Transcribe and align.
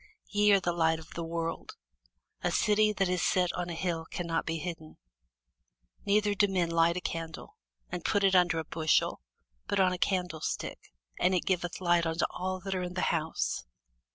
Ye 0.31 0.51
are 0.53 0.59
the 0.59 0.73
light 0.73 0.97
of 0.97 1.11
the 1.13 1.23
world. 1.23 1.75
A 2.41 2.49
city 2.49 2.91
that 2.91 3.07
is 3.07 3.21
set 3.21 3.53
on 3.53 3.69
an 3.69 3.75
hill 3.75 4.05
cannot 4.05 4.47
be 4.47 4.57
hid. 4.57 4.79
Neither 6.07 6.33
do 6.33 6.47
men 6.47 6.71
light 6.71 6.97
a 6.97 7.01
candle, 7.01 7.55
and 7.91 8.03
put 8.03 8.23
it 8.23 8.33
under 8.33 8.57
a 8.57 8.63
bushel, 8.65 9.21
but 9.67 9.79
on 9.79 9.93
a 9.93 9.99
candlestick; 9.99 10.91
and 11.19 11.35
it 11.35 11.45
giveth 11.45 11.79
light 11.79 12.07
unto 12.07 12.25
all 12.31 12.59
that 12.61 12.73
are 12.73 12.81
in 12.81 12.95
the 12.95 13.01
house. 13.13 13.63